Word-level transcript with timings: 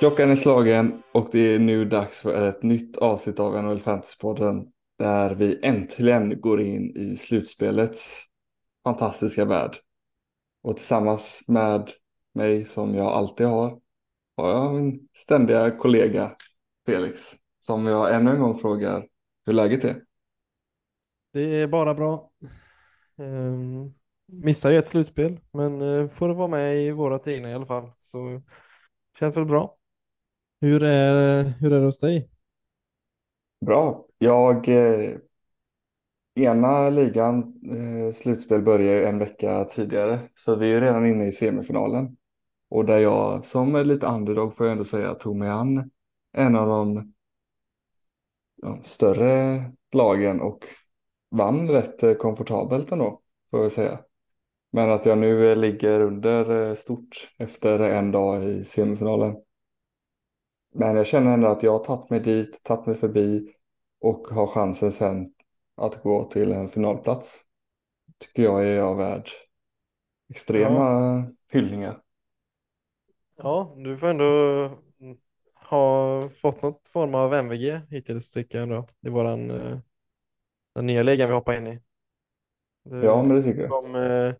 Klockan 0.00 0.30
är 0.30 0.36
slagen 0.36 1.02
och 1.12 1.28
det 1.32 1.54
är 1.54 1.58
nu 1.58 1.84
dags 1.84 2.22
för 2.22 2.48
ett 2.48 2.62
nytt 2.62 2.96
avsnitt 2.96 3.40
av 3.40 3.62
NHL 3.62 3.78
Fantasy-podden 3.78 4.66
där 4.98 5.34
vi 5.34 5.60
äntligen 5.62 6.40
går 6.40 6.60
in 6.60 6.96
i 6.96 7.16
slutspelets 7.16 8.18
fantastiska 8.84 9.44
värld. 9.44 9.76
Och 10.62 10.76
tillsammans 10.76 11.44
med 11.46 11.90
mig 12.34 12.64
som 12.64 12.94
jag 12.94 13.06
alltid 13.06 13.46
har 13.46 13.78
har 14.36 14.50
jag 14.50 14.74
min 14.74 15.08
ständiga 15.12 15.70
kollega 15.70 16.36
Felix 16.86 17.20
som 17.58 17.86
jag 17.86 18.14
ännu 18.14 18.30
en 18.30 18.40
gång 18.40 18.54
frågar 18.54 19.06
hur 19.46 19.52
läget 19.52 19.84
är. 19.84 19.96
Det 21.32 21.60
är 21.60 21.66
bara 21.66 21.94
bra. 21.94 22.30
Um, 23.16 23.94
missar 24.26 24.70
ju 24.70 24.76
ett 24.76 24.86
slutspel, 24.86 25.40
men 25.52 25.82
uh, 25.82 26.08
får 26.08 26.28
vara 26.28 26.48
med 26.48 26.76
i 26.76 26.90
våra 26.90 27.32
egna 27.32 27.50
i 27.50 27.54
alla 27.54 27.66
fall. 27.66 27.92
Så 27.98 28.42
känns 29.18 29.36
väl 29.36 29.46
bra. 29.46 29.76
Hur 30.60 30.82
är, 30.82 31.42
hur 31.42 31.72
är 31.72 31.80
det 31.80 31.86
hos 31.86 31.98
dig? 31.98 32.30
Bra. 33.66 34.06
Jag 34.18 34.68
eh, 34.68 35.16
ena 36.34 36.90
ligan 36.90 37.54
eh, 37.70 38.12
slutspel 38.12 38.62
börjar 38.62 38.94
ju 38.94 39.04
en 39.04 39.18
vecka 39.18 39.64
tidigare 39.64 40.20
så 40.34 40.56
vi 40.56 40.66
är 40.66 40.70
ju 40.70 40.80
redan 40.80 41.06
inne 41.06 41.26
i 41.26 41.32
semifinalen. 41.32 42.16
Och 42.70 42.84
där 42.84 42.98
jag 42.98 43.44
som 43.44 43.76
lite 43.76 44.06
underdog 44.06 44.56
får 44.56 44.66
jag 44.66 44.72
ändå 44.72 44.84
säga 44.84 45.14
tog 45.14 45.36
mig 45.36 45.48
an 45.48 45.90
en 46.32 46.56
av 46.56 46.68
de 46.68 47.12
ja, 48.62 48.78
större 48.84 49.62
lagen 49.92 50.40
och 50.40 50.64
vann 51.30 51.68
rätt 51.68 52.02
eh, 52.02 52.14
komfortabelt 52.14 52.92
ändå 52.92 53.20
får 53.50 53.62
jag 53.62 53.72
säga. 53.72 54.00
Men 54.72 54.90
att 54.90 55.06
jag 55.06 55.18
nu 55.18 55.50
eh, 55.50 55.56
ligger 55.56 56.00
under 56.00 56.68
eh, 56.68 56.74
stort 56.74 57.34
efter 57.38 57.78
en 57.78 58.12
dag 58.12 58.44
i 58.44 58.64
semifinalen. 58.64 59.36
Men 60.72 60.96
jag 60.96 61.06
känner 61.06 61.34
ändå 61.34 61.48
att 61.48 61.62
jag 61.62 61.72
har 61.72 61.84
tagit 61.84 62.10
mig 62.10 62.20
dit, 62.20 62.62
tagit 62.64 62.86
mig 62.86 62.94
förbi 62.94 63.52
och 64.00 64.26
har 64.28 64.46
chansen 64.46 64.92
sen 64.92 65.32
att 65.76 66.02
gå 66.02 66.24
till 66.24 66.52
en 66.52 66.68
finalplats. 66.68 67.40
Tycker 68.18 68.42
jag 68.42 68.66
är 68.66 68.76
jag 68.76 68.96
värd 68.96 69.28
extrema 70.30 70.84
Ja. 70.84 71.32
hyllningar. 71.48 72.02
Ja, 73.36 73.72
du 73.76 73.96
får 73.98 74.06
ändå 74.06 74.24
ha 75.54 76.28
fått 76.30 76.62
något 76.62 76.88
form 76.88 77.14
av 77.14 77.34
MVG 77.34 77.80
hittills 77.90 78.30
tycker 78.32 78.58
jag 78.58 78.62
ändå. 78.62 78.86
Det 79.00 79.08
är 79.08 79.12
våran, 79.12 79.50
uh, 79.50 79.78
den 80.74 80.86
nya 80.86 81.02
ligan 81.02 81.28
vi 81.28 81.34
hoppar 81.34 81.52
in 81.54 81.66
i. 81.66 81.80
Ja, 83.00 83.22
Uh, 83.22 83.22
men 83.22 83.36
det 83.36 83.42
tycker 83.42 83.62
jag. 83.62 83.70
som, 83.70 83.94
uh, 83.94 84.34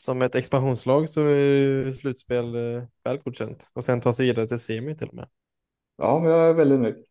som 0.00 0.22
ett 0.22 0.34
expansionslag 0.34 1.08
så 1.08 1.24
är 1.24 1.92
slutspel 1.92 2.56
uh, 2.56 2.82
väl 3.04 3.18
godkänt. 3.18 3.70
Och 3.72 3.84
sen 3.84 4.00
ta 4.00 4.12
sig 4.12 4.26
vidare 4.26 4.48
till 4.48 4.58
semi 4.58 4.94
till 4.94 5.08
och 5.08 5.14
med. 5.14 5.28
Ja, 5.96 6.18
men 6.18 6.30
jag 6.30 6.48
är 6.48 6.54
väldigt 6.54 6.80
nöjd. 6.80 7.04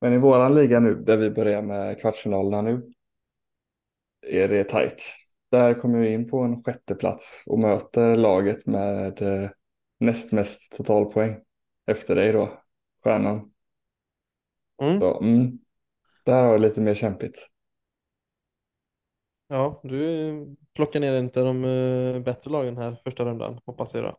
Men 0.00 0.12
i 0.12 0.18
våran 0.18 0.54
liga 0.54 0.80
nu, 0.80 0.94
där 0.94 1.16
vi 1.16 1.30
börjar 1.30 1.62
med 1.62 2.00
kvartsfinalerna 2.00 2.62
nu, 2.62 2.92
är 4.26 4.48
det 4.48 4.64
tajt. 4.64 5.14
Där 5.50 5.74
kommer 5.74 5.98
vi 5.98 6.12
in 6.12 6.30
på 6.30 6.38
en 6.38 6.64
sjätte 6.64 6.94
plats 6.94 7.42
och 7.46 7.58
möter 7.58 8.16
laget 8.16 8.66
med 8.66 9.22
eh, 9.22 9.50
näst 10.00 10.32
mest 10.32 10.76
totalpoäng. 10.76 11.36
Efter 11.86 12.14
dig 12.14 12.32
då, 12.32 12.62
stjärnan. 13.04 13.52
Mm. 14.82 15.00
Så 15.00 15.20
mm, 15.20 15.58
där 16.24 16.42
har 16.42 16.52
jag 16.52 16.60
lite 16.60 16.80
mer 16.80 16.94
kämpigt. 16.94 17.53
Ja, 19.54 19.80
du 19.82 20.56
plockar 20.74 21.00
ner 21.00 21.16
av 21.38 21.44
de 21.44 21.64
eh, 21.64 22.20
bättre 22.22 22.50
lagen 22.50 22.76
här 22.76 23.00
första 23.04 23.24
rundan, 23.24 23.60
hoppas 23.66 23.94
jag 23.94 24.04
då. 24.04 24.18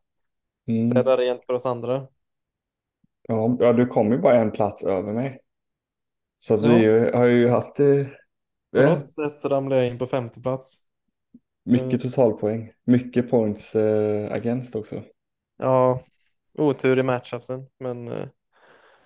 Mm. 0.74 0.84
Städa 0.84 1.18
rent 1.18 1.46
för 1.46 1.54
oss 1.54 1.66
andra. 1.66 2.08
Ja, 3.28 3.58
ja, 3.60 3.74
du 3.74 3.86
kom 3.88 4.12
ju 4.12 4.18
bara 4.18 4.36
en 4.36 4.52
plats 4.52 4.84
över 4.84 5.14
mig. 5.14 5.40
Så 6.38 6.54
Ja. 6.54 6.60
vi 6.62 6.84
ju- 6.84 7.12
har 7.14 7.26
ju 7.26 7.48
haft 7.50 7.76
det. 7.76 8.06
På 8.72 8.82
Ja, 8.82 8.90
något 8.90 9.12
sätt 9.12 9.46
ramlar 9.46 9.78
jag 9.78 9.88
in 9.88 9.98
på 9.98 10.08
femte 10.08 10.42
plats. 10.42 10.78
mycket 11.64 12.02
totalpoäng. 12.02 12.72
Mycket 12.86 13.30
points 13.30 13.76
eh, 13.76 14.32
against 14.34 14.76
också. 14.76 15.04
Ja, 15.58 16.04
otur 16.54 17.00
i 17.00 17.04
matchupsen, 17.04 17.68
men 17.80 18.08
eh, 18.08 18.28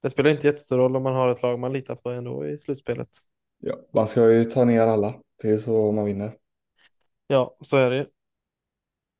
det 0.01 0.09
spelar 0.09 0.29
inte 0.31 0.47
jättestor 0.47 0.78
roll 0.78 0.95
om 0.95 1.03
man 1.03 1.16
har 1.16 1.29
ett 1.29 1.41
lag 1.41 1.59
man 1.59 1.73
litar 1.73 1.95
på 1.95 2.09
ändå 2.09 2.47
i 2.47 2.57
slutspelet. 2.57 3.09
Ja, 3.59 3.75
man 3.94 4.07
ska 4.07 4.31
ju 4.31 4.45
ta 4.45 4.66
ner 4.66 4.81
alla. 4.81 5.13
Det 5.41 5.50
är 5.51 5.57
så 5.57 5.91
man 5.91 6.05
vinner. 6.05 6.31
Ja, 7.27 7.57
så 7.61 7.77
är 7.77 7.89
det. 7.91 8.07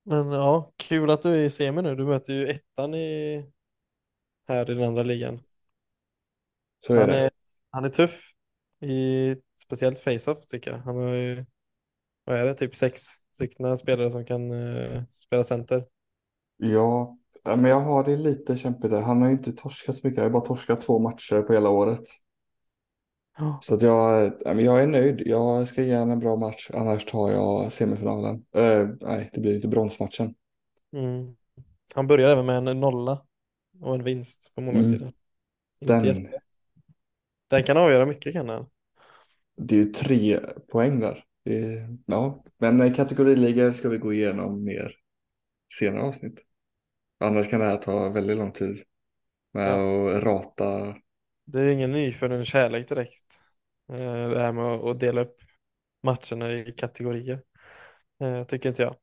Men 0.04 0.32
ja, 0.32 0.74
kul 0.78 1.10
att 1.12 1.22
du 1.22 1.30
är 1.34 1.46
i 1.46 1.50
semi 1.50 1.82
nu. 1.82 1.96
Du 1.96 2.06
möter 2.06 2.34
ju 2.34 2.48
ettan 2.48 2.96
i 2.96 3.46
här 4.48 4.72
i 4.72 4.74
den 4.74 4.84
andra 4.84 5.04
ligan. 5.04 5.40
Så 6.78 6.94
är 6.96 7.06
Han 7.06 7.08
det. 7.08 7.14
är, 7.14 7.32
han 7.72 7.86
är 7.86 7.90
tuff 7.90 8.32
i 8.82 9.36
speciellt 9.66 10.00
face-off 10.00 10.46
tycker 10.48 10.72
jag. 10.72 10.78
Han 10.78 10.96
har 10.98 11.14
ju, 11.14 11.46
vad 12.26 12.38
är 12.38 12.46
det, 12.46 12.56
typ 12.56 12.76
sex 12.76 13.02
stycken 13.34 13.78
spelare 13.78 14.12
som 14.12 14.26
kan 14.26 14.52
eh, 14.52 15.04
spela 15.10 15.44
center. 15.44 15.86
Ja, 16.58 17.18
ja, 17.44 17.56
men 17.56 17.72
jag 17.72 17.82
har 17.82 18.04
det 18.04 18.16
lite 18.18 18.56
kämpigt 18.56 18.92
där. 18.92 19.02
Han 19.02 19.22
har 19.22 19.28
ju 19.28 19.34
inte 19.34 19.52
torskat 19.54 19.98
så 19.98 20.08
mycket. 20.08 20.18
Jag 20.18 20.26
har 20.26 20.30
bara 20.30 20.46
torskat 20.46 20.82
två 20.82 21.00
matcher 21.00 21.42
på 21.42 21.54
hela 21.54 21.70
året. 21.70 22.04
Ja. 23.40 23.60
Så 23.62 23.76
att 23.76 23.82
jag, 23.82 24.34
ja, 24.46 24.54
jag 24.54 24.84
är 24.84 24.88
nöjd. 24.88 25.22
Jag 25.26 25.68
ska 25.68 25.82
ge 25.84 25.94
en 25.94 26.20
bra 26.20 26.36
match. 26.36 26.72
Annars 26.74 27.06
tar 27.06 27.32
jag 27.32 27.72
semifinalen. 27.72 28.46
Eh, 28.56 28.88
nej, 29.02 29.30
det 29.34 29.42
blir 29.42 29.56
inte 29.56 29.68
bronsmatchen. 29.68 30.36
Mm. 30.94 31.36
Han 31.96 32.08
börjar 32.08 32.30
även 32.30 32.46
med 32.46 32.68
en 32.68 32.80
nolla 32.80 33.26
och 33.82 33.96
en 33.96 34.04
vinst 34.04 34.52
på 34.56 34.62
målvaktssidan. 34.62 35.14
Inte 35.82 35.94
Den, 36.00 36.28
Den 37.50 37.64
kan 37.64 37.78
avgöra 37.78 38.06
mycket 38.06 38.34
kan 38.34 38.48
den. 38.48 38.66
det 39.58 39.76
är 39.76 39.80
ju 39.80 39.86
tre 39.86 40.40
poäng 40.72 41.00
där. 41.00 41.24
Är, 41.44 41.98
ja, 42.06 42.44
men 42.58 42.94
kategoriligor 42.94 43.72
ska 43.72 43.90
vi 43.90 43.98
gå 43.98 44.14
igenom 44.14 44.64
mer 44.64 44.96
senare 45.74 46.02
avsnitt. 46.02 46.44
Annars 47.20 47.50
kan 47.50 47.60
det 47.60 47.66
här 47.66 47.78
ta 47.78 48.10
väldigt 48.10 48.38
lång 48.38 48.52
tid 48.52 48.78
med 49.54 49.74
att 49.74 50.24
rata. 50.24 50.96
Det 51.52 51.62
är 51.62 51.72
ingen 51.72 51.92
nyfunnen 51.92 52.46
kärlek 52.46 52.90
direkt. 52.90 53.40
Eh, 53.92 54.30
det 54.30 54.40
här 54.40 54.52
med 54.52 54.66
att- 54.66 55.00
dela 55.00 55.22
upp 55.22 55.36
matcherna 56.04 56.52
i 56.52 56.74
kategorier. 56.78 57.42
Eh, 58.22 58.44
tycker 58.44 58.70
inte 58.70 58.82
jag. 58.82 58.96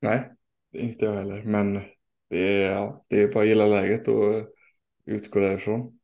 Nej, 0.00 0.30
inte 0.74 1.04
jag 1.04 1.14
heller. 1.14 1.42
Men 1.42 1.74
det 2.30 2.38
är, 2.64 2.70
ja, 2.70 3.04
det 3.08 3.22
är 3.22 3.32
bara 3.32 3.42
att 3.42 3.48
gilla 3.48 3.66
läget 3.66 4.08
och 4.08 4.48
utgå 5.06 5.40
därifrån. 5.40 5.98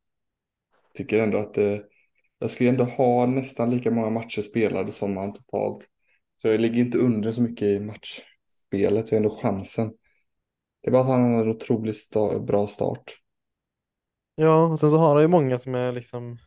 Tycker 0.94 1.22
ändå 1.22 1.38
att 1.38 1.54
det, 1.54 1.84
jag 2.38 2.50
ska 2.50 2.64
ändå 2.64 2.84
ha 2.84 3.26
nästan 3.26 3.70
lika 3.70 3.90
många 3.90 4.10
matcher 4.10 4.42
spelade 4.42 4.92
som 4.92 5.16
han 5.16 5.32
totalt. 5.32 5.86
Så 6.36 6.48
jag 6.48 6.60
ligger 6.60 6.80
inte 6.80 6.98
under 6.98 7.32
så 7.32 7.42
mycket 7.42 7.68
i 7.68 7.80
matchspelet, 7.80 9.08
så 9.08 9.14
jag 9.14 9.20
har 9.20 9.24
ändå 9.24 9.36
chansen. 9.36 9.92
Det 10.82 10.88
är 10.88 10.92
bara 10.92 11.02
att 11.02 11.08
han 11.08 11.34
har 11.34 11.42
en 11.42 11.50
otroligt 11.50 11.96
sta- 11.96 12.44
bra 12.46 12.66
start. 12.66 13.12
Ja, 14.38 14.64
och 14.64 14.80
sen 14.80 14.90
så 14.90 14.98
har 14.98 15.14
han 15.14 15.22
ju 15.22 15.28
många 15.28 15.58
som 15.58 15.74
är 15.74 15.92
liksom 15.92 16.38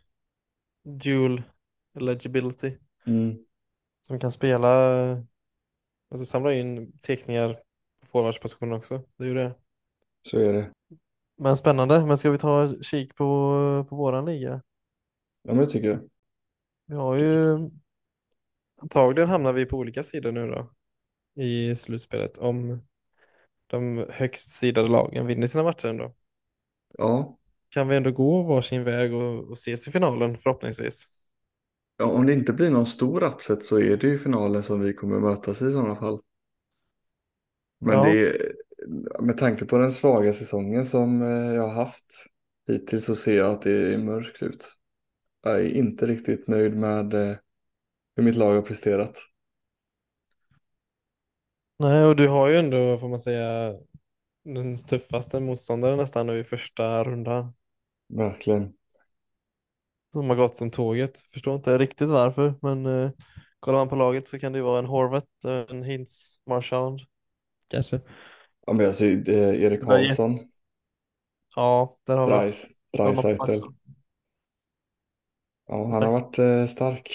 dual 0.84 1.44
eligibility. 1.96 2.78
Mm. 3.06 3.38
Som 4.02 4.20
kan 4.20 4.32
spela, 4.32 4.70
alltså 6.10 6.26
samla 6.26 6.54
in 6.54 7.00
teckningar 7.00 7.54
på 8.00 8.08
forwardspositionen 8.08 8.74
också. 8.74 9.04
Det 9.18 9.24
är 9.24 9.28
ju 9.28 9.34
det. 9.34 9.56
Så 10.22 10.40
är 10.40 10.54
det. 10.54 10.72
Men 11.38 11.58
spännande. 11.58 12.06
Men 12.06 12.18
ska 12.18 12.32
vi 12.32 12.38
ta 12.38 12.64
en 12.64 12.84
kik 12.84 13.16
på, 13.16 13.86
på 13.90 13.96
våran 13.96 14.26
liga? 14.26 14.62
Ja, 15.42 15.54
men 15.54 15.58
det 15.58 15.68
tycker 15.72 15.90
jag. 15.90 16.10
Vi 16.86 16.96
har 16.96 17.16
ju 17.16 17.58
antagligen 18.82 19.30
hamnar 19.30 19.54
vi 19.54 19.66
på 19.66 19.78
olika 19.78 20.04
sidor 20.04 20.32
nu 20.32 20.48
då 20.48 20.74
i 21.44 21.76
slutspelet 21.76 22.38
om 22.38 22.82
de 23.68 24.06
högst 24.10 24.50
sidade 24.50 24.88
lagen 24.88 25.28
vinner 25.28 25.48
sina 25.48 25.64
matcher 25.64 25.88
ändå. 25.88 26.14
Ja. 26.98 27.39
Kan 27.70 27.88
vi 27.88 27.96
ändå 27.96 28.12
gå 28.12 28.44
varsin 28.44 28.84
väg 28.84 29.14
och, 29.14 29.48
och 29.50 29.54
ses 29.58 29.88
i 29.88 29.92
finalen 29.92 30.38
förhoppningsvis. 30.38 31.08
ja, 31.98 32.06
om 32.06 32.26
det 32.26 32.34
inte 32.34 32.54
blir 32.54 32.72
någon 32.72 32.86
stor 32.86 33.24
upset 33.24 33.64
så 33.64 33.80
är 33.80 33.98
det 33.98 34.08
ju 34.08 34.18
finalen 34.18 34.64
som 34.64 34.80
vi 34.80 34.94
kommer 34.94 35.20
mötas 35.20 35.62
i 35.62 35.72
sådana 35.72 35.96
fall. 35.96 36.22
Men 37.80 38.02
Ja. 38.02 38.02
det 38.02 38.28
är, 38.28 38.54
med 39.22 39.38
tanke 39.38 39.66
på 39.66 39.78
den 39.78 39.92
svaga 39.92 40.34
säsongen 40.34 40.86
som 40.86 41.22
eh, 41.22 41.28
jag 41.56 41.62
har 41.68 41.74
haft 41.74 42.06
hittills 42.68 43.06
så 43.06 43.16
ser 43.16 43.38
jag 43.38 43.52
att 43.52 43.62
det 43.62 43.94
är 43.94 43.98
mörkt 43.98 44.44
ut. 44.44 44.74
Jag 45.44 45.56
är 45.56 45.66
inte 45.70 46.08
riktigt 46.08 46.48
nöjd 46.48 46.78
med 46.78 47.14
eh, 47.14 47.38
hur 48.18 48.24
mitt 48.24 48.36
lag 48.36 48.56
har 48.56 48.62
presterat. 48.62 49.18
Nej, 51.80 52.06
och 52.06 52.16
du 52.16 52.28
har 52.28 52.48
ju 52.50 52.58
ändå, 52.58 52.98
får 52.98 53.10
man 53.10 53.20
säga, 53.20 53.74
den 54.44 54.76
tuffaste 54.76 55.40
motståndaren 55.40 55.98
nästan 55.98 56.28
nu 56.28 56.40
i 56.40 56.44
första 56.44 57.04
rundan. 57.04 57.54
Verkligen. 58.10 58.74
Som 60.12 60.30
har 60.30 60.36
gått 60.36 60.58
som 60.58 60.72
tåget. 60.72 61.20
Förstår 61.34 61.56
inte 61.56 61.78
riktigt 61.78 62.10
varför, 62.10 62.54
men 62.62 62.86
eh, 62.86 63.12
kollar 63.60 63.78
man 63.78 63.90
på 63.90 63.96
laget 63.96 64.28
så 64.28 64.40
kan 64.40 64.52
det 64.52 64.58
ju 64.58 64.64
vara 64.64 64.80
en 64.80 64.86
Horvat, 64.86 65.28
en 65.70 65.84
Hintz, 65.84 66.40
Marchand. 66.46 67.00
Kanske. 67.68 68.02
Ja, 68.66 68.74
men 68.74 68.86
alltså, 68.86 69.06
eh, 69.06 69.64
Erik 69.64 69.84
Karlsson. 69.84 70.40
Ja, 71.56 71.98
där 72.04 72.18
har 72.18 72.28
vi 72.28 72.52
De 72.92 73.02
har 73.02 73.14
Dreisaitl. 73.14 73.66
Ja, 75.68 75.92
han 75.92 76.04
har 76.04 76.12
varit 76.12 76.40
eh, 76.40 76.66
stark. 76.66 77.10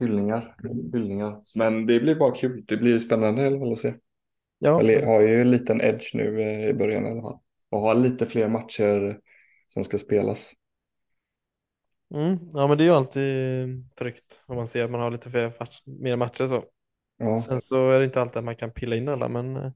Hyllningar, 0.00 0.56
hyllningar. 0.92 1.42
Men 1.54 1.86
det 1.86 2.00
blir 2.00 2.14
bara 2.14 2.34
kul. 2.34 2.64
Det 2.68 2.76
blir 2.76 2.98
spännande 2.98 3.42
i 3.42 3.46
alla 3.46 3.58
fall 3.58 3.72
att 3.72 3.78
se. 3.78 3.94
Ja, 4.58 4.82
Jag 4.82 5.06
har 5.06 5.20
ju 5.20 5.40
en 5.40 5.50
liten 5.50 5.80
edge 5.80 6.14
nu 6.14 6.42
eh, 6.42 6.68
i 6.68 6.74
början 6.74 7.06
i 7.06 7.10
alla 7.10 7.22
fall. 7.22 7.38
Och 7.70 7.80
har 7.80 7.94
lite 7.94 8.26
fler 8.26 8.48
matcher 8.48 9.18
som 9.72 9.84
ska 9.84 9.98
spelas. 9.98 10.54
mm, 12.14 12.38
ja, 12.52 12.66
men 12.66 12.78
det 12.78 12.84
är 12.84 12.86
ju 12.86 12.92
alltid 12.94 13.96
tryggt 13.96 14.42
om 14.46 14.56
man 14.56 14.66
ser 14.66 14.84
att 14.84 14.90
man 14.90 15.00
har 15.00 15.10
lite 15.10 15.30
fler 15.30 15.52
match, 15.60 15.82
mer 15.84 16.16
matcher 16.16 16.46
så. 16.46 16.64
Ja, 17.18 17.48
Sen 17.48 17.62
så 17.62 17.90
är 17.90 17.98
det 17.98 18.04
inte 18.04 18.20
alltid 18.22 18.38
att 18.38 18.44
man 18.44 18.56
kan 18.56 18.72
pilla 18.72 18.96
in 18.96 19.08
alla, 19.08 19.28
men 19.28 19.56
eh, 19.56 19.72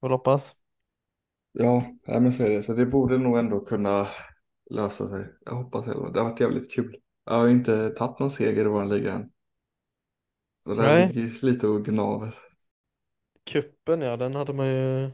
får 0.00 0.10
hoppas. 0.10 0.56
ja 1.52 1.84
nej, 2.06 2.20
men 2.20 2.32
så 2.32 2.42
är 2.44 2.50
det. 2.50 2.62
Så 2.62 2.72
det 2.74 2.86
borde 2.86 3.18
nog 3.18 3.38
ändå 3.38 3.60
kunna 3.60 4.06
lösa 4.70 5.08
sig. 5.08 5.26
Jag 5.46 5.54
hoppas 5.54 5.84
det. 5.86 5.92
Det 6.12 6.20
har 6.20 6.30
varit 6.30 6.40
jävligt 6.40 6.72
kul. 6.72 6.96
Jag 7.24 7.32
har 7.34 7.48
inte 7.48 7.90
tagit 7.90 8.18
någon 8.18 8.30
seger 8.30 8.64
i 8.64 8.68
vår 8.68 8.84
liga 8.84 9.12
än. 9.12 9.30
Så 10.64 10.74
Nej, 10.74 11.12
ligger 11.14 11.44
lite 11.46 11.66
och 11.68 11.84
gnaver. 11.84 12.34
kuppen 13.44 14.00
ja, 14.00 14.16
den 14.16 14.34
hade 14.34 14.52
man 14.52 14.66
ju 14.66 15.10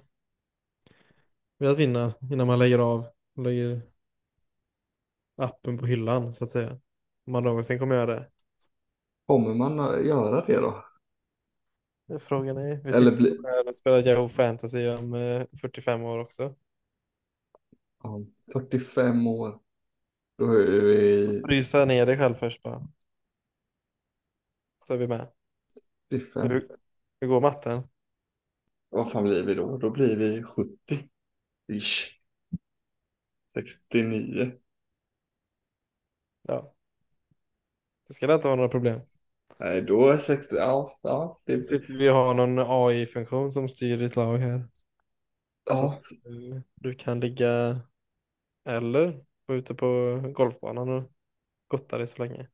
velat 1.58 1.78
vinna 1.78 2.14
innan 2.31 2.46
man 2.46 2.58
lägger 2.58 2.78
av 2.78 3.06
lägger 3.44 3.82
appen 5.36 5.78
på 5.78 5.86
hyllan 5.86 6.32
så 6.32 6.44
att 6.44 6.50
säga. 6.50 6.70
Om 7.26 7.32
man 7.32 7.44
någonsin 7.44 7.78
kommer 7.78 7.94
göra 7.94 8.14
det. 8.14 8.30
Kommer 9.26 9.54
man 9.54 9.76
göra 10.06 10.44
det 10.46 10.60
då? 10.60 10.84
Frågan 12.20 12.56
är, 12.56 12.76
vi 12.76 12.90
Eller 12.90 13.16
bli... 13.16 13.38
här 13.44 13.68
och 13.68 13.76
spelar 13.76 14.06
Yahoo 14.06 14.28
Fantasy 14.28 14.88
om 14.88 15.14
eh, 15.14 15.46
45 15.60 16.02
år 16.02 16.18
också. 16.18 16.54
Ja, 18.02 18.20
45 18.52 19.26
år. 19.26 19.60
Då 20.38 20.44
är 20.44 20.80
vi 20.80 21.42
Frysa 21.46 21.84
ner 21.84 22.06
dig 22.06 22.18
själv 22.18 22.34
först 22.34 22.62
bara. 22.62 22.88
Så 24.84 24.94
är 24.94 24.98
vi 24.98 25.06
med. 25.06 25.28
45. 26.10 26.50
Hur, 26.50 26.68
hur 27.20 27.28
går 27.28 27.40
matten? 27.40 27.82
Vad 28.88 29.12
fan 29.12 29.24
blir 29.24 29.42
vi 29.42 29.54
då? 29.54 29.76
Då 29.78 29.90
blir 29.90 30.16
vi 30.16 30.42
70. 30.42 31.08
Ish. 31.72 32.15
69. 33.56 34.52
Ja. 36.42 36.74
Det 38.08 38.14
ska 38.14 38.34
inte 38.34 38.48
vara 38.48 38.56
några 38.56 38.68
problem. 38.68 39.00
Nej, 39.58 39.82
då 39.82 40.08
är 40.08 40.16
60. 40.16 40.56
Ja, 40.56 40.98
ja. 41.02 41.40
Det, 41.44 41.62
Sitter 41.62 41.94
vi 41.94 42.08
har 42.08 42.34
någon 42.34 42.58
AI-funktion 42.58 43.50
som 43.50 43.68
styr 43.68 43.96
ditt 43.96 44.16
lag 44.16 44.38
här. 44.38 44.68
Ja. 45.64 45.74
att 45.74 46.26
eh, 46.26 46.60
du 46.74 46.94
kan 46.94 47.20
ligga 47.20 47.80
eller 48.64 49.24
vara 49.46 49.58
ute 49.58 49.74
på 49.74 50.20
golfbanan 50.34 50.88
och 50.88 51.12
gotta 51.68 51.98
dig 51.98 52.06
så 52.06 52.24
länge. 52.24 52.48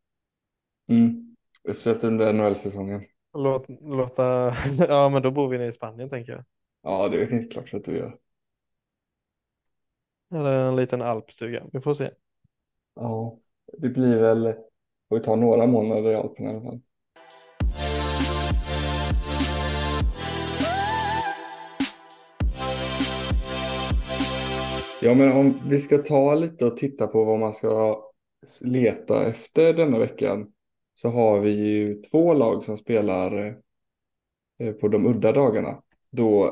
Mm. 0.89 1.37
Speciellt 1.59 2.05
under 2.05 2.33
NHL-säsongen. 2.33 3.03
Låt, 3.35 3.67
låta, 3.69 4.53
ja 4.89 5.09
men 5.09 5.23
då 5.23 5.31
bor 5.31 5.49
vi 5.49 5.59
nere 5.59 5.69
i 5.69 5.73
Spanien 5.73 6.09
tänker 6.09 6.33
jag. 6.33 6.45
Ja, 6.83 7.09
det 7.09 7.23
är 7.23 7.31
helt 7.31 7.53
klart 7.53 7.75
att 7.75 7.89
vi 7.89 7.97
gör. 7.97 8.19
Eller 10.35 10.69
en 10.69 10.77
liten 10.77 11.03
alpstuga, 11.03 11.63
vi 11.73 11.81
får 11.81 11.95
se. 11.95 12.11
Ja, 12.95 13.39
det 13.79 13.89
blir 13.89 14.19
väl. 14.19 14.55
Får 15.09 15.17
vi 15.17 15.23
ta 15.23 15.37
några 15.37 15.67
månader 15.67 16.11
i 16.11 16.15
Alperna 16.15 16.51
i 16.51 16.53
alla 16.53 16.63
fall. 16.63 16.81
Ja, 25.03 25.15
men 25.15 25.33
om 25.33 25.61
vi 25.69 25.79
ska 25.79 25.99
ta 25.99 26.35
lite 26.35 26.67
och 26.67 26.77
titta 26.77 27.07
på 27.07 27.25
vad 27.25 27.39
man 27.39 27.53
ska 27.53 28.03
leta 28.61 29.27
efter 29.27 29.73
denna 29.73 29.99
veckan 29.99 30.53
så 30.95 31.09
har 31.09 31.41
vi 31.41 31.51
ju 31.51 31.95
två 31.95 32.35
lag 32.35 32.63
som 32.63 32.77
spelar 32.77 33.57
eh, 34.59 34.73
på 34.73 34.89
de 34.89 35.07
udda 35.07 35.33
dagarna. 35.33 35.83
Då 36.11 36.47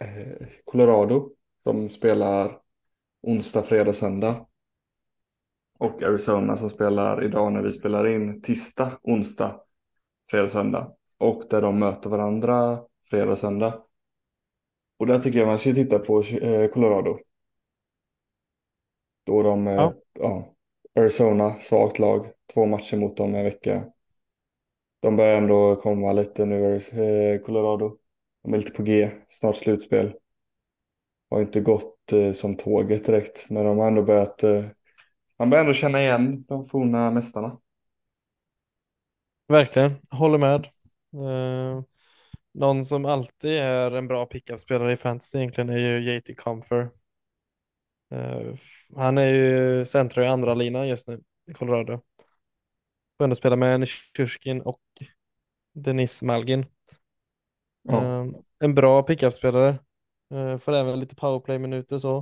eh, 0.00 0.46
Colorado 0.64 1.30
de 1.64 1.88
spelar 1.88 2.65
onsdag, 3.26 3.62
fredag, 3.62 3.92
söndag. 3.92 4.46
Och 5.78 6.02
Arizona 6.02 6.56
som 6.56 6.70
spelar 6.70 7.24
idag 7.24 7.52
när 7.52 7.62
vi 7.62 7.72
spelar 7.72 8.06
in 8.06 8.42
tisdag, 8.42 8.92
onsdag, 9.02 9.60
fredag, 10.30 10.48
söndag. 10.48 10.92
Och 11.18 11.42
där 11.50 11.62
de 11.62 11.78
möter 11.78 12.10
varandra 12.10 12.78
fredag, 13.10 13.36
söndag. 13.36 13.82
Och 14.98 15.06
där 15.06 15.18
tycker 15.18 15.38
jag 15.38 15.48
man 15.48 15.58
ska 15.58 15.74
titta 15.74 15.98
på 15.98 16.22
eh, 16.22 16.68
Colorado. 16.70 17.18
Då 19.24 19.42
de, 19.42 19.66
eh, 19.66 19.74
Ja. 19.74 19.94
ja, 20.20 20.54
Arizona, 20.94 21.50
svagt 21.50 21.98
lag, 21.98 22.26
två 22.54 22.66
matcher 22.66 22.96
mot 22.96 23.16
dem 23.16 23.34
en 23.34 23.44
vecka. 23.44 23.84
De 25.00 25.16
börjar 25.16 25.36
ändå 25.36 25.76
komma 25.76 26.12
lite 26.12 26.44
nu, 26.44 26.76
eh, 26.76 27.40
Colorado. 27.40 27.98
De 28.42 28.54
är 28.54 28.58
lite 28.58 28.72
på 28.72 28.82
G, 28.82 29.10
snart 29.28 29.56
slutspel. 29.56 30.14
Har 31.30 31.40
inte 31.40 31.60
gått 31.60 32.12
eh, 32.12 32.32
som 32.32 32.56
tåget 32.56 33.04
direkt, 33.06 33.50
men 33.50 33.64
de 33.64 33.78
har 33.78 33.86
ändå 33.86 34.02
börjat, 34.02 34.42
eh, 34.42 34.64
man 35.38 35.50
börjar 35.50 35.64
ändå 35.64 35.74
känna 35.74 36.02
igen 36.02 36.44
de 36.48 36.64
forna 36.64 37.10
mästarna. 37.10 37.58
Verkligen, 39.48 39.96
håller 40.10 40.38
med. 40.38 40.64
Eh, 41.14 41.82
någon 42.54 42.84
som 42.84 43.04
alltid 43.04 43.50
är 43.52 43.90
en 43.90 44.08
bra 44.08 44.26
pickup-spelare 44.26 44.92
i 44.92 44.96
fantasy 44.96 45.38
egentligen 45.38 45.70
är 45.70 45.78
ju 45.78 46.12
JT 46.14 46.34
Comfer. 46.34 46.90
Eh, 48.10 48.54
han 48.96 49.18
är 49.18 49.26
ju 49.26 49.84
centrar 49.84 50.24
i 50.24 50.28
andra 50.28 50.54
linan 50.54 50.88
just 50.88 51.08
nu 51.08 51.22
i 51.50 51.52
Colorado. 51.52 52.00
Får 53.18 53.24
ändå 53.24 53.36
spela 53.36 53.56
med 53.56 53.80
Nishushkin 53.80 54.60
och 54.60 54.80
Denis 55.74 56.22
Malgin. 56.22 56.66
Ja, 57.82 57.92
Eh, 57.92 58.26
en 58.58 58.74
bra 58.74 59.02
pickup-spelare. 59.02 59.78
Eh, 60.30 60.58
får 60.58 60.72
även 60.72 61.00
lite 61.00 61.16
powerplay-minuter 61.16 61.98
så. 61.98 62.16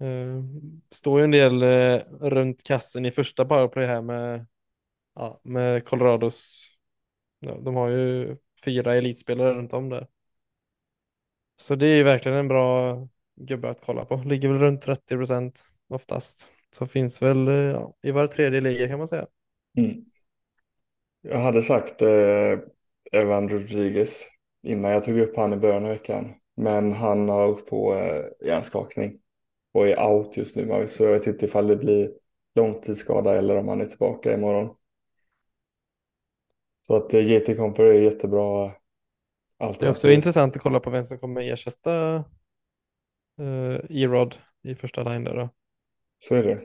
Eh, 0.00 0.42
står 0.90 1.20
ju 1.20 1.24
en 1.24 1.30
del 1.30 1.62
eh, 1.62 2.02
runt 2.20 2.62
kassen 2.62 3.06
i 3.06 3.10
första 3.10 3.44
powerplay 3.44 3.86
här 3.86 4.02
med, 4.02 4.46
ja, 5.14 5.40
med 5.42 5.84
Colorados. 5.84 6.68
Ja, 7.40 7.58
de 7.60 7.74
har 7.74 7.88
ju 7.88 8.36
fyra 8.64 8.94
elitspelare 8.96 9.54
runt 9.54 9.72
om 9.72 9.88
där. 9.88 10.06
Så 11.56 11.74
det 11.74 11.86
är 11.86 11.96
ju 11.96 12.02
verkligen 12.02 12.38
en 12.38 12.48
bra 12.48 12.98
gubbe 13.36 13.68
att 13.68 13.82
kolla 13.86 14.04
på. 14.04 14.16
Ligger 14.16 14.48
väl 14.48 14.58
runt 14.58 14.82
30 14.82 15.16
procent 15.16 15.68
oftast. 15.88 16.50
Så 16.70 16.86
finns 16.86 17.22
väl 17.22 17.48
eh, 17.48 17.54
ja, 17.54 17.94
i 18.02 18.10
var 18.10 18.26
tredje 18.26 18.60
liga 18.60 18.88
kan 18.88 18.98
man 18.98 19.08
säga. 19.08 19.26
mm. 19.76 20.04
Jag 21.22 21.38
hade 21.38 21.62
sagt 21.62 22.02
eh, 22.02 22.58
Evan 23.12 23.48
Rodriguez 23.48 24.28
innan 24.62 24.90
jag 24.90 25.04
tog 25.04 25.18
upp 25.18 25.36
han 25.36 25.52
i 25.52 25.56
början 25.56 25.84
av 25.84 25.90
veckan. 25.90 26.34
Men 26.58 26.92
han 26.92 27.28
har 27.28 27.54
på 27.54 27.94
eh, 27.94 28.46
hjärnskakning 28.46 29.18
och 29.72 29.88
är 29.88 30.06
out 30.06 30.36
just 30.36 30.56
nu. 30.56 30.88
Så 30.88 31.04
jag 31.04 31.12
vet 31.12 31.26
inte 31.26 31.44
ifall 31.44 31.66
det 31.66 31.76
blir 31.76 32.10
långtidsskada 32.54 33.38
eller 33.38 33.56
om 33.56 33.68
han 33.68 33.80
är 33.80 33.86
tillbaka 33.86 34.34
imorgon. 34.34 34.74
Så 36.86 36.96
att 36.96 37.14
eh, 37.14 37.20
GT 37.20 37.56
Comfer 37.56 37.84
är 37.84 38.00
jättebra 38.00 38.70
Det 39.58 39.86
är 39.86 39.90
också 39.90 40.10
intressant 40.10 40.56
att 40.56 40.62
kolla 40.62 40.80
på 40.80 40.90
vem 40.90 41.04
som 41.04 41.18
kommer 41.18 41.52
ersätta 41.52 42.14
eh, 43.38 43.80
E-Rod 43.88 44.36
i 44.62 44.74
första 44.74 45.02
line 45.02 45.24
där 45.24 45.36
då. 45.36 45.48
Så 46.18 46.34
är 46.34 46.42
det. 46.42 46.58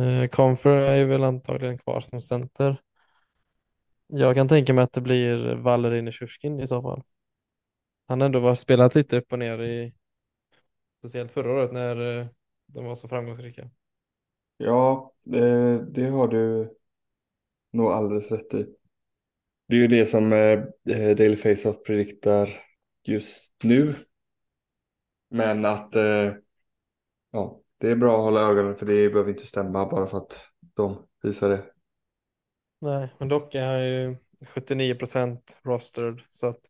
Eh, 0.00 0.28
Confer 0.28 0.80
är 0.80 0.96
ju 0.96 1.04
väl 1.04 1.24
antagligen 1.24 1.78
kvar 1.78 2.00
som 2.00 2.20
center. 2.20 2.76
Jag 4.06 4.34
kan 4.34 4.48
tänka 4.48 4.72
mig 4.72 4.84
att 4.84 4.92
det 4.92 5.00
blir 5.00 5.54
Valerin 5.54 6.04
Nishushkin 6.04 6.60
i 6.60 6.66
så 6.66 6.82
fall. 6.82 7.02
Han 8.06 8.20
har 8.20 8.26
ändå 8.26 8.40
var 8.40 8.54
spelat 8.54 8.94
lite 8.94 9.18
upp 9.18 9.32
och 9.32 9.38
ner 9.38 9.62
i 9.62 9.94
speciellt 10.98 11.32
förra 11.32 11.52
året 11.52 11.72
när 11.72 12.20
eh, 12.20 12.26
de 12.66 12.84
var 12.84 12.94
så 12.94 13.08
framgångsrika. 13.08 13.70
Ja, 14.56 15.14
det, 15.24 15.78
det 15.92 16.06
har 16.06 16.28
du 16.28 16.70
nog 17.72 17.86
alldeles 17.92 18.32
rätt 18.32 18.54
i. 18.54 18.66
Det 19.68 19.76
är 19.76 19.80
ju 19.80 19.88
det 19.88 20.06
som 20.06 20.32
eh, 20.32 20.60
Daily 21.16 21.36
Face-Off 21.36 21.82
prediktar 21.82 22.48
just 23.04 23.54
nu. 23.62 23.94
Men 25.30 25.64
att 25.64 25.96
eh, 25.96 26.32
ja, 27.30 27.60
det 27.78 27.90
är 27.90 27.96
bra 27.96 28.16
att 28.16 28.24
hålla 28.24 28.40
ögonen 28.40 28.76
för 28.76 28.86
det 28.86 29.10
behöver 29.10 29.30
inte 29.30 29.46
stämma 29.46 29.86
bara 29.86 30.06
för 30.06 30.18
att 30.18 30.48
de 30.74 31.06
visar 31.22 31.48
det. 31.48 31.64
Nej, 32.80 33.14
men 33.18 33.28
dock 33.28 33.54
är 33.54 33.66
han 33.66 33.86
ju 33.86 34.16
79% 34.46 35.38
rostered 35.62 36.20
så 36.30 36.46
att 36.46 36.60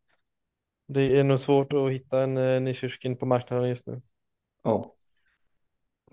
det 0.88 1.18
är 1.18 1.24
nog 1.24 1.40
svårt 1.40 1.72
att 1.72 1.92
hitta 1.92 2.22
en 2.22 2.36
eh, 2.36 2.60
Nishushkin 2.60 3.16
på 3.16 3.26
marknaden 3.26 3.68
just 3.68 3.86
nu. 3.86 4.02
Ja, 4.62 4.94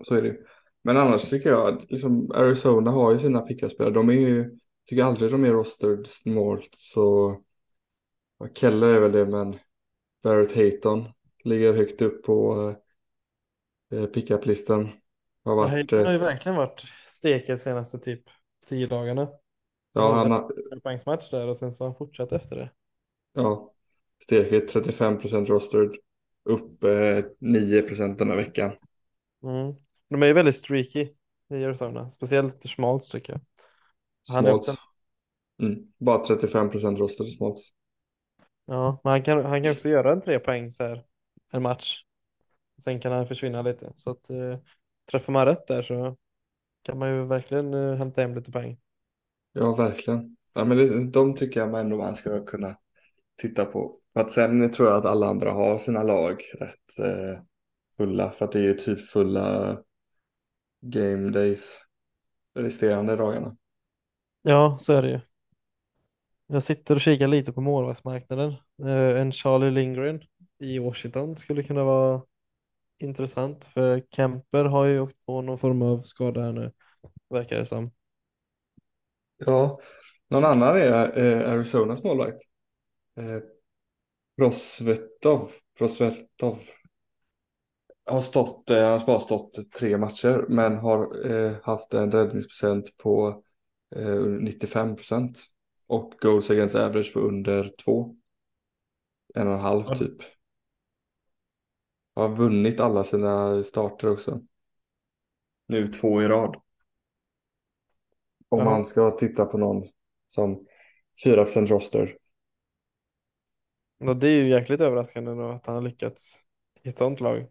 så 0.04 0.14
är 0.14 0.22
det 0.22 0.28
ju. 0.28 0.44
Men 0.82 0.96
annars 0.96 1.30
tycker 1.30 1.50
jag 1.50 1.74
att 1.74 1.90
liksom 1.90 2.30
Arizona 2.34 2.90
har 2.90 3.12
ju 3.12 3.18
sina 3.18 3.40
pickup-spelare. 3.40 3.94
De 3.94 4.08
är 4.08 4.12
ju, 4.12 4.58
tycker 4.86 5.04
aldrig 5.04 5.30
de 5.30 5.44
är 5.44 5.50
rostered 5.50 6.06
snålt 6.06 6.74
så 6.74 7.36
Keller 8.54 8.88
är 8.88 9.00
väl 9.00 9.12
det 9.12 9.26
men 9.26 9.58
Barrett 10.22 10.56
Hayton 10.56 11.08
ligger 11.44 11.72
högt 11.72 12.02
upp 12.02 12.22
på 12.24 12.74
eh, 13.92 14.06
pickup-listan. 14.06 14.90
Har 15.44 15.56
varit, 15.56 15.70
Hayden 15.70 15.98
eh, 15.98 16.04
har 16.04 16.12
ju 16.12 16.18
verkligen 16.18 16.56
varit 16.56 16.80
steket 17.06 17.60
senaste 17.60 17.98
typ 17.98 18.22
tio 18.66 18.86
dagarna. 18.86 19.28
ja, 19.92 20.12
han 20.12 20.30
har, 20.30 20.52
en 20.72 20.80
poängsmatch 20.80 21.30
där 21.30 21.48
och 21.48 21.56
sen 21.56 21.72
så 21.72 21.84
har 21.84 21.88
han 21.88 21.96
fortsatt 21.96 22.32
efter 22.32 22.56
det. 22.56 22.70
ja, 23.32 23.72
stekigt 24.24 24.74
35% 24.74 25.46
rostered. 25.46 25.96
Upp 26.44 26.84
eh, 26.84 27.24
9% 27.40 28.18
den 28.18 28.28
här 28.28 28.36
veckan. 28.36 28.72
Mm. 29.42 29.74
De 30.08 30.22
är 30.22 30.26
ju 30.26 30.32
väldigt 30.32 30.54
streaky 30.54 31.08
i 31.50 31.64
Arizona, 31.64 32.10
speciellt 32.10 32.64
Schmaltz 32.64 33.08
tycker 33.08 33.32
jag. 33.32 33.40
Han 34.34 34.44
Smalls. 34.44 34.78
Mm. 35.62 35.92
Bara 35.98 36.24
35% 36.24 36.96
rostered 36.96 37.28
i 37.28 37.30
Smalls. 37.30 37.72
ja, 38.66 39.00
men 39.04 39.10
han 39.10 39.22
kan, 39.22 39.44
han 39.44 39.62
kan 39.62 39.72
också 39.72 39.88
göra 39.88 40.12
en 40.12 40.20
tre 40.20 40.38
poäng 40.38 40.70
så 40.70 40.84
här, 40.84 41.04
en 41.52 41.62
match. 41.62 42.04
Sen 42.84 43.00
kan 43.00 43.12
han 43.12 43.26
försvinna 43.26 43.62
lite. 43.62 43.92
Så 43.96 44.10
att 44.10 44.30
eh, 44.30 44.58
träffar 45.10 45.32
man 45.32 45.46
rätt 45.46 45.66
där 45.66 45.82
så 45.82 46.16
kan 46.82 46.98
man 46.98 47.08
ju 47.08 47.24
verkligen 47.24 47.74
eh, 47.74 47.94
hämta 47.94 48.20
hem 48.20 48.34
lite 48.34 48.52
poäng. 48.52 48.78
Ja, 49.52 49.74
verkligen. 49.74 50.36
Ja, 50.54 50.64
men 50.64 50.78
det, 50.78 51.10
de 51.10 51.36
tycker 51.36 51.60
jag 51.60 51.80
ändå 51.80 51.96
man 51.96 52.16
ska 52.16 52.44
kunna 52.44 52.76
titta 53.36 53.64
på. 53.64 53.99
För 54.12 54.20
att 54.20 54.30
sen 54.30 54.72
tror 54.72 54.88
jag 54.88 54.96
att 54.96 55.06
alla 55.06 55.26
andra 55.26 55.52
har 55.52 55.78
sina 55.78 56.02
lag 56.02 56.42
rätt 56.58 56.98
eh, 56.98 57.42
fulla. 57.96 58.30
För 58.30 58.44
att 58.44 58.52
det 58.52 58.58
är 58.58 58.62
ju 58.62 58.74
typ 58.74 59.00
fulla 59.00 59.78
game 60.80 61.30
days 61.30 61.78
resterande 62.54 63.16
dagarna. 63.16 63.56
Ja, 64.42 64.76
så 64.80 64.92
är 64.92 65.02
det 65.02 65.08
ju. 65.08 65.20
Jag 66.46 66.62
sitter 66.62 66.94
och 66.94 67.00
kikar 67.00 67.28
lite 67.28 67.52
på 67.52 67.60
målvaktsmarknaden. 67.60 68.54
Eh, 68.82 69.20
en 69.20 69.32
Charlie 69.32 69.70
Lindgren 69.70 70.22
i 70.58 70.78
Washington 70.78 71.36
skulle 71.36 71.62
kunna 71.62 71.84
vara 71.84 72.22
intressant 72.98 73.64
för 73.64 74.02
Kemper 74.10 74.64
har 74.64 74.84
ju 74.84 75.00
åkt 75.00 75.26
på 75.26 75.42
någon 75.42 75.58
form 75.58 75.82
av 75.82 76.02
skada 76.02 76.40
här 76.40 76.52
nu, 76.52 76.72
verkar 77.30 77.58
det 77.58 77.66
som. 77.66 77.90
Ja, 79.36 79.80
någon 80.28 80.44
annan 80.44 80.76
är 80.76 81.18
eh, 81.18 81.52
Arizonas 81.52 82.04
målvakt. 82.04 82.40
Prosvetov. 84.40 85.50
Prosvetov. 85.78 86.58
Har 88.04 88.20
stått, 88.20 88.70
eh, 88.70 88.76
han 88.76 88.98
har 88.98 89.06
bara 89.06 89.20
stått 89.20 89.72
tre 89.72 89.98
matcher 89.98 90.44
men 90.48 90.76
har 90.76 91.30
eh, 91.30 91.56
haft 91.62 91.94
en 91.94 92.12
räddningsprocent 92.12 92.96
på 92.96 93.42
eh, 93.96 94.20
95 94.20 94.96
procent. 94.96 95.44
Och 95.86 96.14
goals 96.20 96.50
against 96.50 96.74
average 96.74 97.12
på 97.12 97.20
under 97.20 97.72
två. 97.84 98.16
En 99.34 99.48
och 99.48 99.54
en 99.54 99.60
halv 99.60 99.84
typ. 99.84 100.16
Har 102.14 102.28
vunnit 102.28 102.80
alla 102.80 103.04
sina 103.04 103.62
starter 103.62 104.10
också. 104.10 104.40
Nu 105.66 105.88
två 105.88 106.22
i 106.22 106.28
rad. 106.28 106.56
Om 108.48 108.64
man 108.64 108.84
ska 108.84 109.10
titta 109.10 109.44
på 109.44 109.58
någon 109.58 109.88
som 110.26 110.66
4% 111.24 111.66
roster. 111.66 112.19
Ja, 114.00 114.14
det 114.14 114.28
är 114.28 114.42
ju 114.42 114.48
jäkligt 114.48 114.80
överraskande 114.80 115.30
då 115.32 115.48
att 115.48 115.66
han 115.66 115.74
har 115.76 115.82
lyckats 115.82 116.38
i 116.82 116.88
ett 116.88 116.98
sånt 116.98 117.20
lag. 117.20 117.46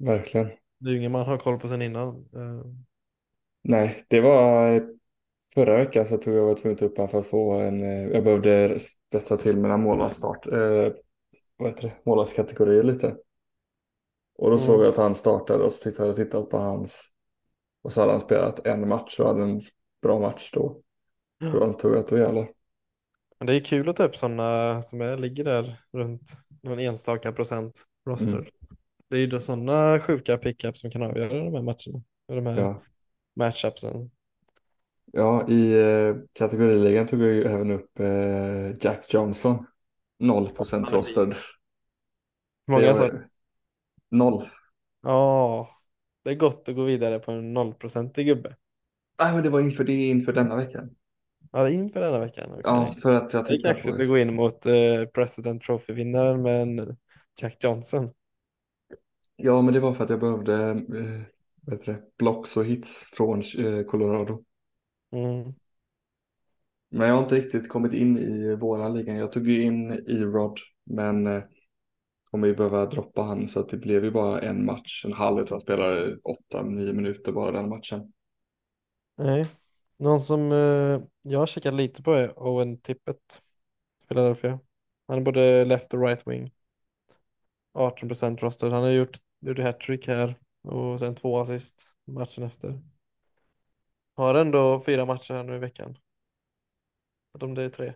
Verkligen. 0.00 0.50
Det 0.78 0.88
är 0.90 0.92
ju 0.92 0.98
ingen 0.98 1.12
man 1.12 1.26
har 1.26 1.38
koll 1.38 1.58
på 1.60 1.68
sen 1.68 1.82
innan. 1.82 2.08
Eh, 2.34 2.64
Nej, 3.62 4.04
det 4.08 4.20
var 4.20 4.82
förra 5.54 5.76
veckan 5.76 6.04
så 6.06 6.16
tror 6.18 6.36
jag 6.36 6.44
var 6.46 6.54
tvungen 6.54 6.74
att 6.74 6.78
ta 6.78 6.84
upp 6.86 6.96
honom 6.96 7.08
för 7.08 7.18
att 7.18 7.26
få 7.26 7.52
en, 7.52 7.80
eh, 7.82 8.08
jag 8.08 8.24
behövde 8.24 8.78
spetsa 8.78 9.36
till 9.36 9.56
mina 9.56 9.76
målvaktsstart, 9.76 10.46
eh, 10.46 10.92
vad 11.56 11.68
heter 11.70 11.82
det, 11.82 11.92
målvaktskategorier 12.06 12.82
lite. 12.82 13.16
Och 14.38 14.50
då 14.50 14.56
Mm. 14.56 14.58
såg 14.58 14.80
jag 14.80 14.88
att 14.88 14.96
han 14.96 15.14
startade 15.14 15.64
och 15.64 15.72
så 15.72 15.82
tittade 15.90 16.08
jag 16.08 16.16
tittat 16.16 16.50
på 16.50 16.58
hans, 16.58 17.08
och 17.82 17.92
så 17.92 18.00
hade 18.00 18.12
han 18.12 18.20
spelat 18.20 18.66
en 18.66 18.88
match 18.88 19.20
och 19.20 19.26
hade 19.26 19.42
en 19.42 19.60
bra 20.02 20.20
match 20.20 20.50
då. 20.54 20.82
Då 21.52 21.64
antog 21.64 21.92
jag 21.92 21.98
att 22.00 22.08
då 22.08 22.18
jävlar. 22.18 22.48
Men 23.38 23.46
det 23.46 23.54
är 23.56 23.60
kul 23.60 23.88
att 23.88 23.96
ta 23.96 24.04
upp 24.04 24.16
sådana 24.16 24.82
som 24.82 25.00
är, 25.00 25.18
ligger 25.18 25.44
där 25.44 25.82
runt 25.92 26.32
någon 26.62 26.78
enstaka 26.78 27.32
procent 27.32 27.84
roster. 28.08 28.30
Mm. 28.30 28.44
Det 29.10 29.16
är 29.16 29.20
ju 29.20 29.40
sådana 29.40 30.00
sjuka 30.00 30.38
pickups 30.38 30.80
som 30.80 30.90
kan 30.90 31.02
avgöra 31.02 31.28
de 31.44 31.54
här 31.54 31.62
matcherna. 31.62 32.02
De 32.28 32.46
här 32.46 32.60
Ja. 32.60 32.82
matchupsen. 33.36 34.10
Ja, 35.12 35.48
i 35.48 35.80
eh, 35.82 36.16
kategoriligan 36.32 37.06
tog 37.06 37.22
jag 37.22 37.34
ju 37.34 37.42
även 37.44 37.70
upp 37.70 38.00
eh, 38.00 38.76
Jack 38.80 39.14
Johnson. 39.14 39.66
0% 40.18 40.90
rostered. 40.92 41.34
Hur 42.66 42.74
många 42.74 42.94
sa 42.94 43.08
du? 43.08 43.28
Noll. 44.10 44.48
Ja, 45.02 45.68
det 46.24 46.30
är 46.30 46.34
gott 46.34 46.68
att 46.68 46.74
gå 46.74 46.84
vidare 46.84 47.18
på 47.18 47.32
en 47.32 47.52
nollprocentig 47.54 48.26
gubbe. 48.26 48.56
Nej, 49.20 49.34
men 49.34 49.42
det 49.42 49.50
var 49.50 49.60
inför 49.60 49.84
det 49.84 49.92
inför 50.08 50.32
denna 50.32 50.56
veckan. 50.56 50.96
Ja, 51.52 51.68
inför 51.68 52.00
denna 52.00 52.18
veckan. 52.18 52.50
okej. 52.50 52.62
Ja, 52.64 52.94
för 53.02 53.14
att 53.14 53.32
jag 53.32 53.44
Det 53.44 53.54
är 53.54 53.62
kaxigt 53.62 53.96
på 53.96 54.02
att 54.02 54.08
gå 54.08 54.18
in 54.18 54.34
mot 54.34 54.66
eh, 54.66 55.04
President 55.14 55.62
Trophy-vinnaren 55.62 56.42
med 56.42 56.96
Jack 57.40 57.64
Johnson. 57.64 58.10
Ja, 59.36 59.62
men 59.62 59.74
det 59.74 59.80
var 59.80 59.92
för 59.92 60.04
att 60.04 60.10
jag 60.10 60.20
behövde 60.20 60.54
eh, 60.70 61.76
det, 61.86 62.16
blocks 62.18 62.56
och 62.56 62.64
hits 62.64 63.04
från 63.12 63.42
eh, 63.58 63.82
Colorado. 63.82 64.44
Mm. 65.12 65.54
Men 66.90 67.08
jag 67.08 67.14
har 67.14 67.22
inte 67.22 67.34
riktigt 67.34 67.68
kommit 67.68 67.92
in 67.92 68.18
i 68.18 68.56
våran 68.56 68.94
ligan. 68.94 69.16
Jag 69.16 69.32
tog 69.32 69.48
ju 69.48 69.62
in 69.62 69.92
i 69.92 70.24
Rod, 70.24 70.58
men 70.84 71.26
eh, 71.26 71.42
kommer 72.30 72.46
ju 72.46 72.54
behöva 72.54 72.86
droppa 72.86 73.22
han 73.22 73.48
så 73.48 73.60
att 73.60 73.68
det 73.68 73.76
blev 73.76 74.04
ju 74.04 74.10
bara 74.10 74.40
en 74.40 74.64
match. 74.64 75.04
En 75.04 75.12
halv, 75.12 75.38
jag 75.38 75.46
tror 75.46 75.56
han 75.56 75.60
spelade 75.60 76.16
8-9 76.54 76.92
minuter 76.92 77.32
bara 77.32 77.52
den 77.52 77.68
matchen. 77.68 78.12
Nej. 79.18 79.46
Någon 79.98 80.20
som 80.20 80.52
eh, 80.52 81.00
jag 81.22 81.38
har 81.38 81.46
kikat 81.46 81.74
lite 81.74 82.02
på 82.02 82.12
är 82.12 82.38
Owen 82.38 82.80
Tippett. 82.80 83.42
Philadelphia. 84.08 84.60
Han 85.08 85.18
är 85.18 85.22
både 85.22 85.64
left 85.64 85.94
och 85.94 86.02
right 86.02 86.26
wing. 86.26 86.52
18% 87.74 88.38
roster. 88.40 88.70
Han 88.70 88.82
har 88.82 88.90
gjort, 88.90 89.16
gjort 89.40 89.58
hattrick 89.58 90.08
här 90.08 90.34
och 90.62 91.00
sen 91.00 91.14
två 91.14 91.38
assist 91.38 91.90
matchen 92.06 92.44
efter. 92.44 92.80
Har 94.14 94.34
ändå 94.34 94.82
fyra 94.86 95.04
matcher 95.06 95.34
här 95.34 95.42
nu 95.44 95.56
i 95.56 95.58
veckan. 95.58 95.98
Så 97.38 97.46
om 97.46 97.54
det 97.54 97.62
är 97.62 97.68
tre. 97.68 97.94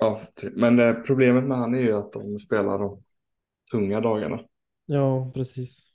Ja, 0.00 0.20
men 0.52 0.78
eh, 0.78 0.94
problemet 0.94 1.44
med 1.44 1.58
han 1.58 1.74
är 1.74 1.78
ju 1.80 1.92
att 1.92 2.12
de 2.12 2.38
spelar 2.38 2.78
de 2.78 3.02
tunga 3.72 4.00
dagarna. 4.00 4.40
Ja, 4.86 5.30
precis. 5.34 5.92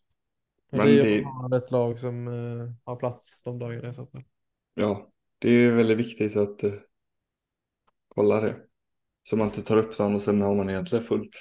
Men 0.70 0.78
Men 0.80 0.88
det 0.88 1.00
är 1.00 1.04
det- 1.04 1.10
ju 1.10 1.26
att 1.26 1.52
ha 1.52 1.58
ett 1.58 1.72
lag 1.72 2.00
som 2.00 2.28
eh, 2.28 2.74
har 2.84 2.96
plats 2.96 3.42
de 3.42 3.60
dagarna 3.60 3.90
i 3.90 3.94
så 3.94 4.06
fall. 4.06 4.24
Ja, 4.74 5.12
det 5.40 5.48
är 5.48 5.52
ju 5.52 5.76
väldigt 5.76 5.98
viktigt 6.00 6.38
att 6.38 6.64
eh, 6.64 6.72
kolla 8.08 8.42
det. 8.42 8.56
Så 9.24 9.38
man 9.38 9.48
inte 9.48 9.62
tar 9.62 9.78
upp 9.78 9.98
dem 9.98 10.16
och 10.16 10.22
sen 10.22 10.42
har 10.42 10.56
man 10.56 10.70
egentligen 10.70 11.04
fullt. 11.06 11.36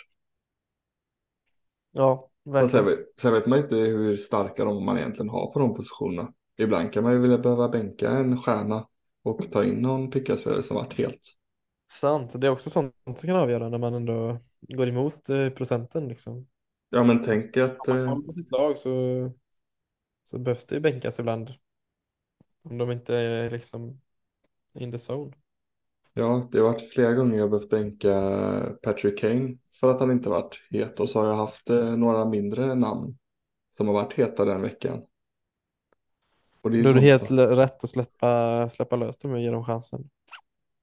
Ja, 1.92 2.30
Och 2.58 2.70
sen, 2.70 2.84
verkligen. 2.84 2.86
vet- 2.86 3.20
sen 3.20 3.32
vet 3.32 3.46
man 3.46 3.58
inte 3.58 3.74
hur 3.76 4.16
starka 4.16 4.64
de 4.64 4.84
man 4.84 4.98
egentligen 4.98 5.28
har 5.30 5.52
på 5.52 5.58
de 5.58 5.74
positionerna. 5.74 6.32
Ibland 6.58 6.92
kan 6.92 7.02
man 7.04 7.12
ju 7.12 7.18
vilja 7.18 7.38
behöva 7.38 7.68
bänka 7.68 8.10
en 8.10 8.36
stjärna 8.36 8.86
och 9.22 9.52
ta 9.52 9.64
in 9.64 9.74
någon 9.82 10.10
pickaspelare 10.10 10.62
som 10.62 10.76
varit 10.76 10.94
helt. 10.98 11.20
Sant. 11.86 12.40
Det 12.40 12.46
är 12.46 12.50
också 12.50 12.70
sånt 12.70 12.94
som 13.04 13.14
kan 13.28 13.36
avgöra 13.36 13.68
när 13.68 13.78
man 13.78 13.94
ändå 13.94 14.38
går 14.60 14.88
emot 14.88 15.28
eh, 15.30 15.50
procenten 15.50 16.08
liksom. 16.08 16.48
Ja 16.90 17.04
men 17.04 17.22
tänk 17.22 17.56
att, 17.56 17.88
Om 17.88 17.96
man 18.04 18.16
eh, 18.18 18.26
på 18.26 18.32
sitt 18.32 18.50
lag 18.50 18.78
så, 18.78 18.90
så 20.24 20.38
behövs 20.38 20.66
det 20.66 20.74
ju 20.74 20.80
bänkas 20.80 21.20
ibland. 21.20 21.54
Om 22.62 22.78
de 22.78 22.90
inte 22.90 23.14
är 23.14 23.50
liksom 23.50 24.00
in 24.74 24.92
the 24.92 25.12
zone. 25.12 25.32
ja 26.14 26.48
det 26.52 26.58
har 26.58 26.64
varit 26.64 26.92
flera 26.92 27.12
gånger 27.12 27.38
jag 27.38 27.50
behövt 27.50 27.70
bänka 27.70 28.12
Patrick 28.82 29.18
Kane 29.18 29.56
för 29.80 29.90
att 29.90 30.00
han 30.00 30.10
inte 30.10 30.28
varit 30.28 30.60
het. 30.70 31.00
Och 31.00 31.08
så 31.08 31.20
har 31.20 31.26
jag 31.26 31.34
haft 31.34 31.70
eh, 31.70 31.96
några 31.96 32.24
mindre 32.24 32.74
namn 32.74 33.18
som 33.70 33.86
har 33.86 33.94
varit 33.94 34.12
heta 34.12 34.44
den 34.44 34.62
veckan. 34.62 35.02
Och 36.60 36.70
det 36.70 36.80
är 36.80 36.94
det 36.94 37.00
helt 37.00 37.30
rätt 37.30 37.84
att 37.84 37.90
släppa, 37.90 38.68
släppa 38.70 38.96
lös 38.96 39.16
dem 39.16 39.32
och 39.32 39.40
ge 39.40 39.50
dem 39.50 39.64
chansen. 39.64 40.10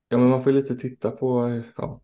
Ja 0.10 0.18
men 0.18 0.30
man 0.30 0.44
får 0.44 0.52
ju 0.52 0.58
lite 0.58 0.76
titta 0.76 1.12
på, 1.12 1.62
ja. 1.78 2.02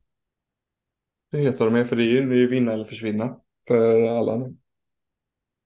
Hur 1.31 1.39
heta 1.39 1.65
de 1.65 1.75
är 1.75 1.83
för 1.83 1.95
det 1.95 2.03
är 2.03 2.05
ju, 2.05 2.47
vinna 2.47 2.73
eller 2.73 2.85
försvinna 2.85 3.39
för 3.67 4.07
alla 4.17 4.35
nu. 4.35 4.57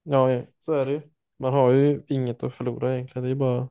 Ja, 0.04 0.44
så 0.60 0.74
är 0.74 0.86
det 0.86 0.92
ju. 0.92 1.02
Man 1.40 1.54
har 1.54 1.72
ju 1.72 2.04
inget 2.08 2.44
att 2.44 2.54
förlora 2.54 2.94
egentligen. 2.94 3.26
Det 3.26 3.32
är 3.32 3.36
bara 3.36 3.70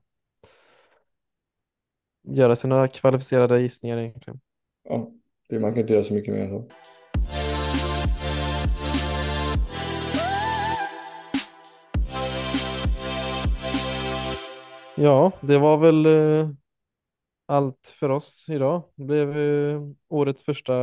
göra 2.27 2.57
sina 2.57 2.89
kvalificerade 2.89 3.61
gissningar 3.61 3.99
egentligen. 3.99 4.41
Ja, 4.89 5.11
det, 5.49 5.61
man 5.61 5.73
kan 5.73 5.81
inte 5.81 5.93
göra 5.93 6.05
så 6.05 6.15
mycket 6.15 6.35
mer 6.35 6.49
så. 6.49 6.69
Ja, 14.99 15.33
det 15.41 15.59
var 15.59 15.77
väl 15.77 16.07
eh, 16.07 16.51
allt 17.47 17.95
för 17.95 18.11
oss 18.11 18.47
idag. 18.49 18.83
Det 18.95 19.05
blev 19.05 19.39
eh, 19.39 19.83
årets 20.09 20.43
första 20.43 20.75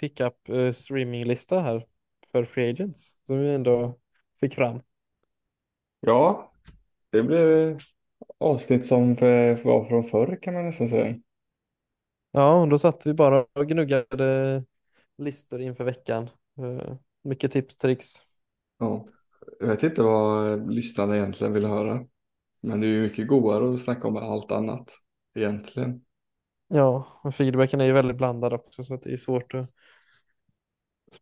pickup 0.00 0.48
eh, 0.48 0.72
streaminglista 0.72 1.60
här 1.60 1.86
för 2.32 2.44
Free 2.44 2.70
Agents 2.70 3.18
som 3.22 3.38
vi 3.38 3.54
ändå 3.54 3.98
fick 4.40 4.54
fram. 4.54 4.80
Ja, 6.00 6.52
det 7.10 7.22
blev 7.22 7.78
avsnitt 8.40 8.86
som 8.86 9.14
var 9.14 9.84
från 9.84 10.04
förr 10.04 10.38
kan 10.42 10.54
man 10.54 10.64
nästan 10.64 10.88
säga. 10.88 11.14
Ja, 12.30 12.66
då 12.70 12.78
satt 12.78 13.06
vi 13.06 13.14
bara 13.14 13.40
och 13.52 13.68
gnuggade 13.68 14.64
listor 15.18 15.60
inför 15.62 15.84
veckan. 15.84 16.30
Eh, 16.58 16.96
Mycket 17.24 17.52
tips, 17.52 17.76
tricks. 17.76 18.08
Ja. 18.78 19.06
Jag 19.60 19.66
vet 19.68 19.82
inte 19.82 20.02
vad 20.02 20.72
lyssnarna 20.74 21.16
egentligen 21.16 21.52
vill 21.52 21.64
höra. 21.66 22.06
Men 22.62 22.80
det 22.80 22.86
är 22.86 22.90
ju 22.90 23.02
mycket 23.02 23.28
godare 23.28 23.74
att 23.74 23.80
snacka 23.80 24.08
om 24.08 24.16
allt 24.16 24.52
annat 24.52 24.92
egentligen. 25.36 26.04
Ja, 26.68 27.20
och 27.24 27.34
feedbacken 27.34 27.80
är 27.80 27.84
ju 27.84 27.92
väldigt 27.92 28.16
blandad 28.16 28.52
också 28.52 28.82
så 28.82 28.96
det 28.96 29.12
är 29.12 29.16
svårt 29.16 29.54
att 29.54 29.70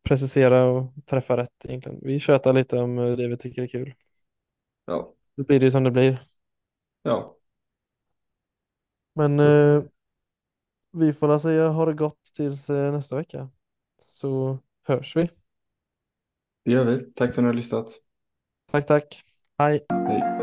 precisera 0.02 0.64
och 0.64 0.92
träffa 1.06 1.36
rätt 1.36 1.64
egentligen. 1.68 2.00
Vi 2.02 2.18
tjötar 2.18 2.52
lite 2.52 2.78
om 2.78 2.98
eh, 2.98 3.16
det 3.16 3.28
vi 3.28 3.36
tycker 3.36 3.62
är 3.62 3.66
kul. 3.66 3.94
Ja, 4.86 5.14
Då 5.36 5.44
blir 5.44 5.60
det 5.60 5.66
ju 5.66 5.70
som 5.70 5.84
det 5.84 5.90
blir. 5.90 6.20
Ja, 7.06 7.36
Men 9.14 9.40
eh, 9.40 9.82
vi 10.92 11.12
får 11.12 11.28
väl 11.28 11.40
säga 11.40 11.68
ha 11.68 11.86
det 11.86 11.94
gott 11.94 12.22
tills 12.34 12.70
eh, 12.70 12.92
nästa 12.92 13.16
vecka. 13.16 13.48
Så 14.02 14.58
hörs 14.82 15.16
vi. 15.16 15.30
det 16.64 16.72
gör 16.72 16.84
vi. 16.84 17.12
Tack 17.12 17.34
för 17.34 17.42
att 17.42 17.44
ni 17.44 17.46
har 17.46 17.54
lyssnat. 17.54 17.88
Tack, 18.70 18.86
tack. 18.86 19.22
Hej. 19.58 19.86
Hej. 19.88 20.35